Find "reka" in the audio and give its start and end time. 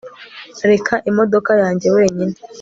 0.69-0.93